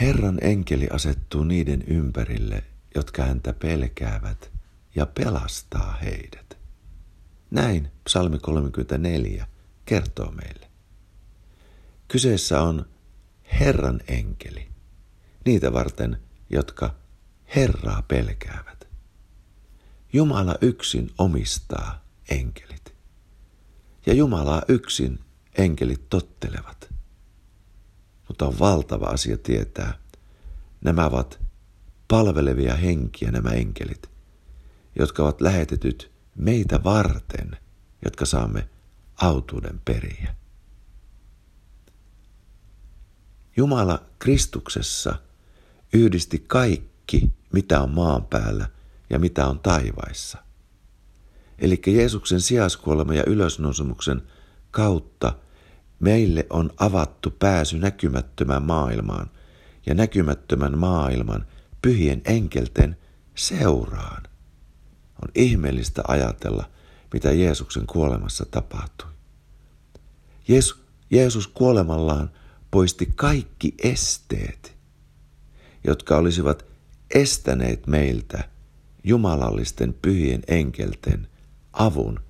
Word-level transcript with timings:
Herran 0.00 0.38
enkeli 0.42 0.88
asettuu 0.92 1.44
niiden 1.44 1.84
ympärille, 1.86 2.64
jotka 2.94 3.24
häntä 3.24 3.52
pelkäävät, 3.52 4.52
ja 4.94 5.06
pelastaa 5.06 5.92
heidät. 5.92 6.58
Näin 7.50 7.90
psalmi 8.04 8.38
34 8.38 9.46
kertoo 9.84 10.30
meille. 10.30 10.70
Kyseessä 12.08 12.62
on 12.62 12.86
Herran 13.60 14.00
enkeli, 14.08 14.68
niitä 15.44 15.72
varten, 15.72 16.20
jotka 16.50 16.94
Herraa 17.56 18.02
pelkäävät. 18.02 18.88
Jumala 20.12 20.54
yksin 20.60 21.10
omistaa 21.18 22.04
enkelit. 22.30 22.94
Ja 24.06 24.14
Jumalaa 24.14 24.62
yksin 24.68 25.18
enkelit 25.58 26.08
tottelevat. 26.08 26.93
Mutta 28.34 28.46
on 28.46 28.58
valtava 28.58 29.06
asia 29.06 29.38
tietää, 29.38 29.98
nämä 30.84 31.06
ovat 31.06 31.40
palvelevia 32.08 32.74
henkiä 32.74 33.30
nämä 33.30 33.50
enkelit, 33.50 34.10
jotka 34.98 35.22
ovat 35.22 35.40
lähetetyt 35.40 36.10
meitä 36.34 36.84
varten, 36.84 37.56
jotka 38.04 38.24
saamme 38.24 38.68
autuuden 39.16 39.80
periä. 39.84 40.34
Jumala 43.56 44.02
Kristuksessa 44.18 45.14
yhdisti 45.92 46.44
kaikki, 46.46 47.32
mitä 47.52 47.80
on 47.80 47.90
maan 47.90 48.24
päällä 48.24 48.68
ja 49.10 49.18
mitä 49.18 49.46
on 49.46 49.58
taivaissa. 49.58 50.38
Eli 51.58 51.82
Jeesuksen 51.86 52.40
sijaiskuolema 52.40 53.14
ja 53.14 53.24
ylösnousemuksen 53.26 54.22
kautta 54.70 55.32
meille 56.04 56.46
on 56.50 56.70
avattu 56.76 57.30
pääsy 57.30 57.78
näkymättömään 57.78 58.62
maailmaan 58.62 59.30
ja 59.86 59.94
näkymättömän 59.94 60.78
maailman 60.78 61.46
pyhien 61.82 62.22
enkelten 62.24 62.96
seuraan. 63.34 64.22
On 65.22 65.28
ihmeellistä 65.34 66.02
ajatella, 66.08 66.70
mitä 67.12 67.32
Jeesuksen 67.32 67.86
kuolemassa 67.86 68.46
tapahtui. 68.50 69.08
Jeesus, 70.48 70.84
Jeesus 71.10 71.48
kuolemallaan 71.48 72.30
poisti 72.70 73.12
kaikki 73.14 73.74
esteet, 73.82 74.76
jotka 75.84 76.16
olisivat 76.16 76.64
estäneet 77.14 77.86
meiltä 77.86 78.48
jumalallisten 79.04 79.94
pyhien 80.02 80.42
enkelten 80.48 81.28
avun 81.72 82.20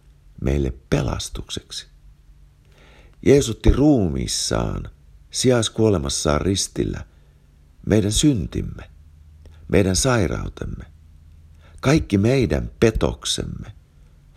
meille 0.40 0.72
pelastukseksi. 0.90 1.93
Jeesutti 3.27 3.72
ruumiissaan, 3.72 4.91
sijaiskuolemassaan 5.30 6.41
ristillä, 6.41 7.06
meidän 7.86 8.12
syntimme, 8.12 8.91
meidän 9.69 9.97
sairautemme, 9.97 10.84
kaikki 11.80 12.19
meidän 12.19 12.70
petoksemme, 12.80 13.72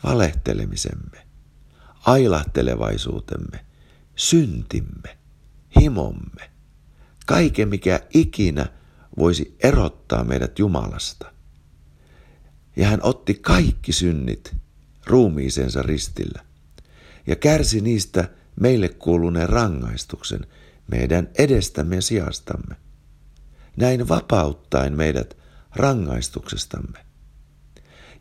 valehtelemisemme, 0.03 1.27
ailahtelevaisuutemme, 2.05 3.65
syntimme, 4.15 5.17
himomme, 5.79 6.51
kaiken 7.25 7.69
mikä 7.69 7.99
ikinä 8.13 8.65
voisi 9.17 9.57
erottaa 9.63 10.23
meidät 10.23 10.59
Jumalasta. 10.59 11.33
Ja 12.75 12.87
hän 12.87 12.99
otti 13.03 13.33
kaikki 13.33 13.91
synnit 13.91 14.55
ruumiisensa 15.05 15.83
ristillä 15.83 16.45
ja 17.27 17.35
kärsi 17.35 17.81
niistä 17.81 18.29
meille 18.59 18.89
kuuluneen 18.89 19.49
rangaistuksen 19.49 20.47
meidän 20.91 21.29
edestämme 21.37 21.95
ja 21.95 22.01
sijastamme. 22.01 22.75
Näin 23.77 24.07
vapauttaen 24.07 24.97
meidät 24.97 25.37
rangaistuksestamme. 25.75 26.99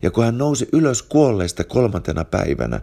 Ja 0.01 0.11
kun 0.11 0.25
hän 0.25 0.37
nousi 0.37 0.69
ylös 0.73 1.03
kuolleista 1.03 1.63
kolmantena 1.63 2.25
päivänä, 2.25 2.81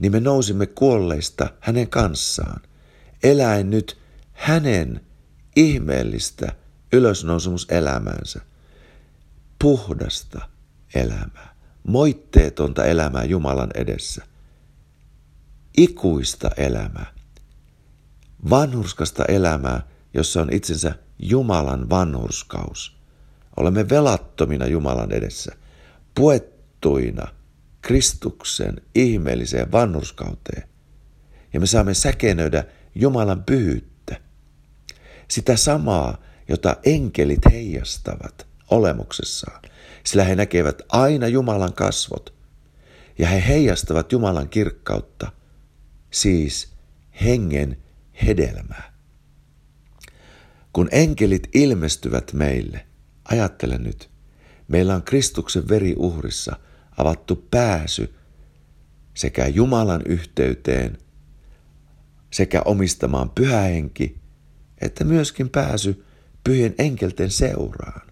niin 0.00 0.12
me 0.12 0.20
nousimme 0.20 0.66
kuolleista 0.66 1.50
hänen 1.60 1.88
kanssaan, 1.88 2.60
eläen 3.22 3.70
nyt 3.70 3.98
hänen 4.32 5.00
ihmeellistä 5.56 6.52
ylösnousemuselämäänsä, 6.92 8.40
puhdasta 9.58 10.48
elämää, 10.94 11.54
moitteetonta 11.82 12.84
elämää 12.84 13.24
Jumalan 13.24 13.70
edessä, 13.74 14.24
ikuista 15.78 16.50
elämää, 16.56 17.06
vanhurskasta 18.50 19.24
elämää, 19.24 19.82
jossa 20.14 20.42
on 20.42 20.52
itsensä 20.52 20.94
Jumalan 21.18 21.90
vanhurskaus. 21.90 22.98
Olemme 23.56 23.88
velattomina 23.88 24.66
Jumalan 24.66 25.12
edessä, 25.12 25.52
puettuina 26.14 27.26
Kristuksen 27.82 28.82
ihmeelliseen 28.94 29.72
vanhurskauteen. 29.72 30.68
Ja 31.52 31.60
me 31.60 31.66
saamme 31.66 31.94
säkenöidä 31.94 32.64
Jumalan 32.94 33.42
pyhyyttä. 33.44 34.20
Sitä 35.28 35.56
samaa, 35.56 36.18
jota 36.48 36.76
enkelit 36.84 37.52
heijastavat 37.52 38.46
olemuksessaan, 38.70 39.62
sillä 40.04 40.24
he 40.24 40.36
näkevät 40.36 40.82
aina 40.88 41.28
Jumalan 41.28 41.72
kasvot. 41.72 42.34
Ja 43.18 43.28
he 43.28 43.44
heijastavat 43.48 44.12
Jumalan 44.12 44.48
kirkkautta, 44.48 45.37
siis 46.10 46.72
hengen 47.24 47.76
hedelmää. 48.26 48.92
Kun 50.72 50.88
enkelit 50.92 51.48
ilmestyvät 51.54 52.32
meille, 52.32 52.86
ajattele 53.24 53.78
nyt, 53.78 54.10
meillä 54.68 54.94
on 54.94 55.02
Kristuksen 55.02 55.68
veriuhrissa 55.68 56.56
avattu 56.96 57.46
pääsy 57.50 58.14
sekä 59.14 59.46
Jumalan 59.46 60.02
yhteyteen, 60.06 60.98
sekä 62.32 62.62
omistamaan 62.64 63.30
pyhä 63.30 63.60
henki, 63.60 64.20
että 64.80 65.04
myöskin 65.04 65.48
pääsy 65.48 66.04
pyhien 66.44 66.74
enkelten 66.78 67.30
seuraan. 67.30 68.08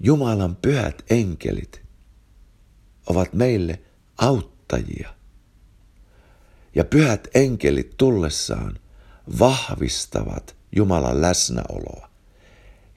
Jumalan 0.00 0.56
pyhät 0.56 1.02
enkelit 1.10 1.82
ovat 3.06 3.32
meille 3.32 3.80
auttajia. 4.62 5.14
Ja 6.74 6.84
pyhät 6.84 7.28
enkelit 7.34 7.96
tullessaan 7.96 8.78
vahvistavat 9.38 10.56
Jumalan 10.76 11.20
läsnäoloa. 11.20 12.10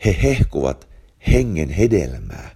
He 0.05 0.17
hehkuvat 0.23 0.87
hengen 1.27 1.69
hedelmää. 1.69 2.55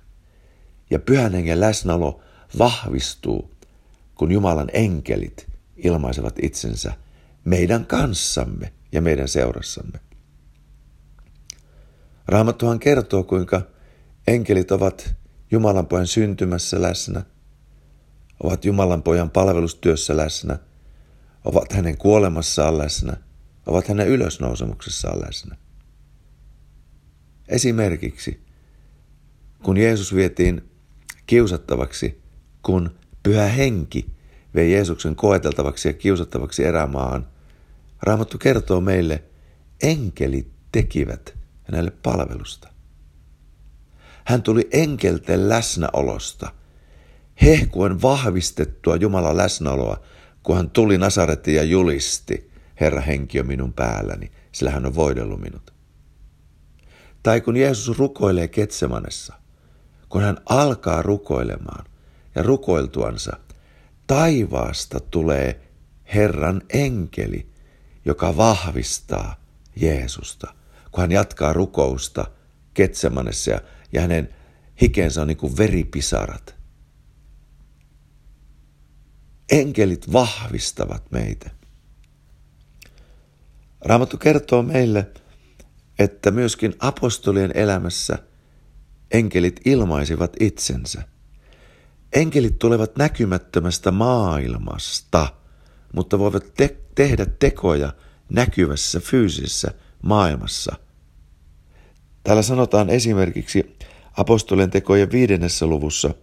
Ja 0.90 1.00
pyhän 1.00 1.34
hengen 1.34 1.60
läsnäolo 1.60 2.22
vahvistuu, 2.58 3.52
kun 4.16 4.32
Jumalan 4.32 4.70
enkelit 4.74 5.48
ilmaisevat 5.78 6.36
itsensä 6.42 6.94
meidän 7.46 7.86
kanssamme 7.86 8.74
ja 8.92 9.02
meidän 9.02 9.28
seurassamme. 9.28 10.00
Raamattuhan 12.28 12.80
kertoo, 12.80 13.24
kuinka 13.24 13.62
enkelit 14.28 14.72
ovat 14.72 15.16
Jumalan 15.52 15.88
pojan 15.88 16.08
syntymässä 16.08 16.82
läsnä, 16.82 17.24
ovat 18.44 18.66
Jumalan 18.66 19.04
pojan 19.04 19.30
palvelustyössä 19.30 20.18
läsnä, 20.18 20.60
ovat 21.46 21.74
hänen 21.74 21.98
kuolemassaan 21.98 22.78
läsnä, 22.78 23.18
ovat 23.66 23.88
hänen 23.88 24.08
ylösnousemuksessaan 24.08 25.22
läsnä. 25.22 25.56
Esimerkiksi, 27.48 28.44
kun 29.64 29.78
Jeesus 29.78 30.16
vietiin 30.16 30.70
kiusattavaksi, 31.28 32.22
kun 32.64 32.96
pyhä 33.24 33.46
henki 33.46 34.06
vei 34.56 34.72
Jeesuksen 34.72 35.16
koeteltavaksi 35.16 35.90
ja 35.90 35.94
kiusattavaksi 35.94 36.64
erämaahan, 36.64 37.28
Raamattu 38.02 38.38
kertoo 38.38 38.82
meille, 38.82 39.24
enkelit 39.84 40.52
tekivät 40.72 41.38
hänelle 41.64 41.92
palvelusta. 41.92 42.70
Hän 44.26 44.44
tuli 44.44 44.68
enkelten 44.72 45.50
läsnäolosta, 45.50 46.52
hehkuen 47.42 48.02
vahvistettua 48.02 48.96
Jumalan 48.96 49.38
läsnäoloa, 49.38 50.02
kun 50.44 50.58
hän 50.58 50.70
tuli 50.70 50.98
Nasarettiin 50.98 51.58
ja 51.58 51.64
julisti, 51.64 52.52
Herra 52.80 53.02
henki 53.02 53.40
on 53.40 53.48
minun 53.48 53.74
päälläni, 53.74 54.32
sillä 54.52 54.72
hän 54.72 54.86
on 54.86 54.96
voidellut 54.96 55.42
minut. 55.42 55.74
Tai 57.24 57.42
kun 57.42 57.58
Jeesus 57.58 57.98
rukoilee 57.98 58.48
Ketsemanessa, 58.48 59.34
kun 60.10 60.22
hän 60.22 60.38
alkaa 60.46 61.02
rukoilemaan 61.02 61.86
ja 62.36 62.44
rukoiltuansa, 62.44 63.38
taivaasta 64.08 65.00
tulee 65.00 65.62
Herran 66.14 66.62
enkeli, 66.70 67.50
joka 68.06 68.38
vahvistaa 68.38 69.36
Jeesusta, 69.76 70.54
kun 70.92 71.02
hän 71.02 71.12
jatkaa 71.12 71.54
rukousta 71.54 72.26
Ketsemanessa 72.74 73.52
ja, 73.52 73.62
ja 73.94 74.02
hänen 74.02 74.36
hikensä 74.82 75.22
on 75.22 75.28
niin 75.28 75.38
kuin 75.38 75.58
veripisarat. 75.58 76.59
Enkelit 79.52 80.14
vahvistavat 80.14 81.12
meitä. 81.12 81.50
Raamattu 83.82 84.18
kertoo 84.18 84.64
meille, 84.64 85.08
että 86.00 86.32
myöskin 86.32 86.76
apostolien 86.80 87.52
elämässä 87.54 88.18
enkelit 89.12 89.62
ilmaisivat 89.66 90.34
itsensä. 90.40 91.04
Enkelit 92.14 92.60
tulevat 92.60 92.98
näkymättömästä 92.98 93.92
maailmasta, 93.92 95.28
mutta 95.94 96.20
voivat 96.20 96.54
te- 96.58 96.78
tehdä 96.96 97.26
tekoja 97.26 97.94
näkyvässä 98.30 99.00
fyysisessä 99.00 99.72
maailmassa. 100.04 100.76
Täällä 102.24 102.42
sanotaan 102.42 102.90
esimerkiksi 102.90 103.78
apostolien 104.18 104.72
tekojen 104.72 105.12
viidennessä 105.12 105.66
luvussa. 105.66 106.14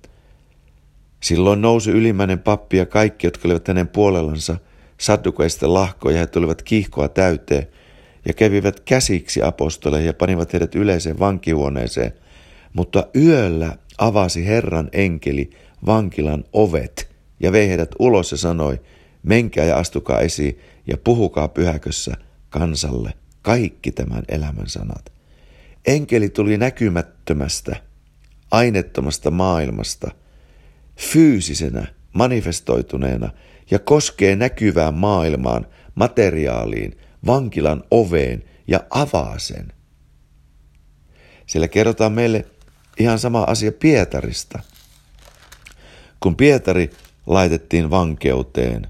Silloin 1.27 1.61
nousi 1.61 1.91
ylimmäinen 1.91 2.39
pappi 2.39 2.77
ja 2.77 2.87
kaikki, 2.87 3.27
jotka 3.27 3.49
olivat 3.49 3.69
hänen 3.69 3.89
puolellansa, 3.89 4.57
saddukeista 4.99 5.75
lahkoja, 5.75 6.19
he 6.19 6.27
tulivat 6.27 6.63
kiihkoa 6.63 7.09
täyteen 7.09 7.67
ja 8.27 8.35
kävivät 8.35 8.81
käsiksi 8.81 9.43
apostoleihin 9.43 10.07
ja 10.07 10.15
panivat 10.15 10.53
heidät 10.53 10.75
yleiseen 10.75 11.19
vankihuoneeseen. 11.19 12.13
Mutta 12.73 13.07
yöllä 13.17 13.77
avasi 13.99 14.47
Herran 14.47 14.89
enkeli 14.93 15.51
vankilan 15.87 16.45
ovet 16.53 17.09
ja 17.41 17.53
vei 17.53 17.69
heidät 17.69 17.91
ulos 17.99 18.31
ja 18.31 18.37
sanoi, 18.37 18.81
menkää 19.23 19.65
ja 19.65 19.77
astukaa 19.77 20.21
esiin 20.21 20.59
ja 20.87 20.97
puhukaa 20.97 21.49
pyhäkössä 21.49 22.17
kansalle 22.51 23.13
kaikki 23.43 23.93
tämän 23.93 24.23
elämän 24.29 24.69
sanat. 24.69 25.13
Enkeli 25.87 26.29
tuli 26.29 26.59
näkymättömästä, 26.59 27.77
aineettomasta 28.51 29.31
maailmasta, 29.31 30.11
fyysisenä, 30.97 31.87
manifestoituneena 32.13 33.31
ja 33.71 33.79
koskee 33.79 34.37
näkyvään 34.37 34.95
maailmaan, 34.95 35.67
materiaaliin, 35.95 36.99
vankilan 37.27 37.85
oveen 37.91 38.45
ja 38.69 38.81
avaa 38.91 39.39
sen. 39.39 39.73
Siellä 41.47 41.69
kerrotaan 41.69 42.13
meille 42.13 42.45
ihan 42.99 43.19
sama 43.19 43.43
asia 43.43 43.73
Pietarista. 43.73 44.59
Kun 46.21 46.37
Pietari 46.37 46.91
laitettiin 47.27 47.91
vankeuteen 47.91 48.87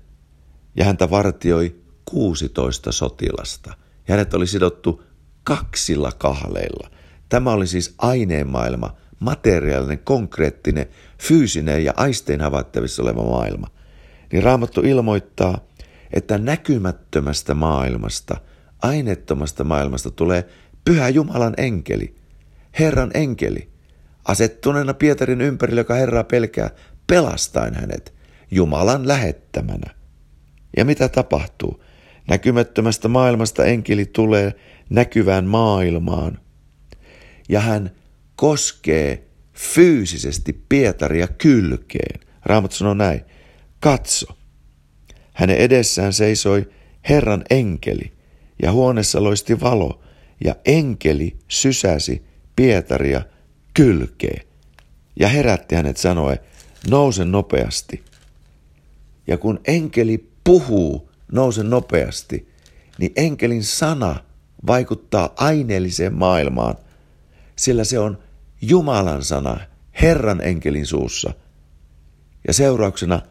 ja 0.77 0.85
häntä 0.85 1.11
vartioi 1.11 1.77
16 2.05 2.93
sotilasta 2.93 3.71
ja 4.09 4.15
hänet 4.15 4.35
oli 4.35 4.47
sidottu 4.47 5.03
kaksilla 5.45 6.13
kahleilla. 6.13 6.91
Tämä 7.29 7.53
oli 7.53 7.67
siis 7.67 7.95
aineen 7.99 8.49
maailma, 8.49 8.97
materiaalinen, 9.21 9.99
konkreettinen, 9.99 10.87
fyysinen 11.19 11.85
ja 11.85 11.93
aisteen 11.97 12.41
havaittavissa 12.41 13.03
oleva 13.03 13.23
maailma. 13.23 13.67
Niin 14.33 14.43
Raamattu 14.43 14.81
ilmoittaa, 14.81 15.59
että 16.13 16.39
näkymättömästä 16.39 17.55
maailmasta, 17.55 18.37
aineettomasta 18.83 19.65
maailmasta 19.65 20.11
tulee 20.11 20.45
pyhä 20.85 21.09
Jumalan 21.09 21.55
enkeli, 21.57 22.15
Herran 22.79 23.11
enkeli, 23.15 23.69
asettuneena 24.25 24.95
Pietarin 24.95 25.41
ympärille, 25.41 25.81
joka 25.81 25.95
Herraa 25.95 26.25
pelkää, 26.25 26.71
pelastaen 27.07 27.75
hänet 27.75 28.15
Jumalan 28.51 29.09
lähettämänä. 29.09 29.95
Ja 30.77 30.85
mitä 30.85 31.09
tapahtuu? 31.09 31.85
Näkymättömästä 32.29 33.09
maailmasta 33.09 33.65
enkeli 33.65 34.07
tulee 34.07 34.55
näkyvään 34.91 35.45
maailmaan. 35.45 36.39
Ja 37.49 37.61
hän 37.61 37.91
koskee 38.37 39.27
fyysisesti 39.53 40.65
Pietaria 40.69 41.29
kylkeen. 41.29 42.21
Raamattu 42.45 42.77
sanoo 42.77 42.95
näin. 42.95 43.25
Katso. 43.81 44.27
Hänen 45.33 45.57
edessään 45.57 46.13
seisoi 46.13 46.69
Herran 47.09 47.45
enkeli, 47.51 48.13
ja 48.63 48.73
huoneessa 48.73 49.23
loisti 49.23 49.61
valo, 49.61 50.03
ja 50.45 50.57
enkeli 50.65 51.37
sysäsi 51.49 52.25
Pietaria 52.57 53.23
kylkeen. 53.75 54.47
Ja 55.21 55.29
herätti 55.29 55.75
hänet 55.75 55.97
sanoen, 55.97 56.39
nouse 56.91 57.25
nopeasti. 57.25 58.03
Ja 59.27 59.39
kun 59.39 59.61
enkeli 59.65 60.29
puhuu, 60.45 61.11
nouse 61.33 61.63
nopeasti, 61.63 62.49
niin 62.99 63.13
enkelin 63.17 63.65
sana 63.65 64.17
vaikuttaa 64.67 65.35
aineelliseen 65.37 66.15
maailmaan, 66.15 66.77
sillä 67.57 67.85
se 67.85 67.99
on 67.99 68.19
Jumalan 68.63 69.25
sana 69.25 69.61
Herran 70.03 70.41
enkelin 70.41 70.87
suussa. 70.87 71.35
Ja 72.47 72.53
seurauksena 72.53 73.23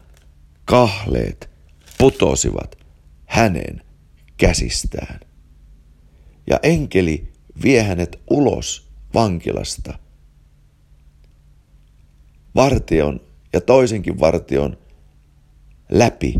kahleet 0.64 1.50
putosivat 1.98 2.78
hänen 3.26 3.82
käsistään. 4.36 5.20
Ja 6.46 6.60
enkeli 6.62 7.32
vie 7.62 7.82
hänet 7.82 8.20
ulos 8.30 8.90
vankilasta. 9.14 9.98
Vartion 12.54 13.20
ja 13.52 13.60
toisenkin 13.60 14.20
vartion 14.20 14.78
läpi 15.90 16.34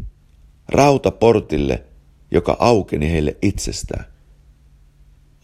rautaportille, 0.68 1.84
joka 2.30 2.56
aukeni 2.58 3.12
heille 3.12 3.36
itsestään. 3.42 4.04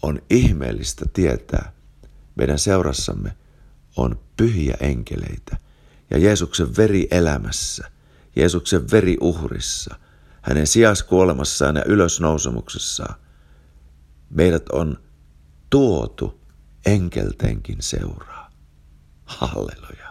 On 0.02 0.22
ihmeellistä 0.30 1.04
tietää, 1.12 1.72
meidän 2.34 2.58
seurassamme 2.58 3.36
on 3.96 4.20
pyhiä 4.36 4.76
enkeleitä 4.80 5.56
ja 6.10 6.18
Jeesuksen 6.18 6.76
veri 6.76 7.08
elämässä, 7.10 7.90
Jeesuksen 8.36 8.90
veri 8.90 9.16
uhrissa, 9.20 9.94
hänen 10.42 10.66
sijaskuolemassaan 10.66 11.76
ja 11.76 11.84
ylösnousemuksessaan. 11.86 13.14
Meidät 14.30 14.68
on 14.68 14.98
tuotu 15.70 16.40
enkeltenkin 16.86 17.82
seuraa. 17.82 18.50
Halleluja. 19.24 20.01